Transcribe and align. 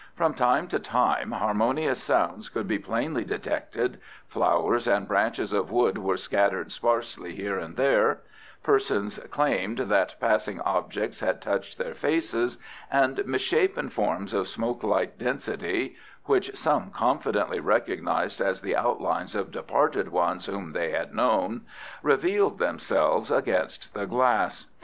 From 0.15 0.33
time 0.33 0.67
to 0.69 0.79
time 0.79 1.31
harmonious 1.31 2.01
sounds 2.01 2.49
could 2.49 2.67
be 2.67 2.79
plainly 2.79 3.23
detected, 3.23 3.99
flowers 4.27 4.87
and 4.87 5.07
branches 5.07 5.53
of 5.53 5.69
wood 5.69 5.99
were 5.99 6.17
scattered 6.17 6.71
sparsely 6.71 7.35
here 7.35 7.59
and 7.59 7.75
there, 7.77 8.21
persons 8.63 9.19
claimed 9.29 9.77
that 9.77 10.15
passing 10.19 10.59
objects 10.61 11.19
had 11.19 11.39
touched 11.39 11.77
their 11.77 11.93
faces, 11.93 12.57
and 12.91 13.23
misshapen 13.27 13.89
forms 13.91 14.33
of 14.33 14.47
smoke 14.47 14.81
like 14.81 15.19
density 15.19 15.95
(which 16.25 16.57
some 16.57 16.89
confidently 16.89 17.59
recognised 17.59 18.41
as 18.41 18.61
the 18.63 18.75
outlines 18.75 19.35
of 19.35 19.51
departed 19.51 20.09
ones 20.09 20.47
whom 20.47 20.71
they 20.73 20.89
had 20.89 21.13
known), 21.13 21.61
revealed 22.01 22.57
themselves 22.57 23.29
against 23.29 23.93
the 23.93 24.07
glass. 24.07 24.65